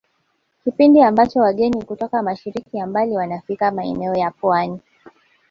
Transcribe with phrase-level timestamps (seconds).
[0.63, 4.79] Kipindi ambacho wageni kutoka mashariki ya mbali wanafika maeneo ya Pwani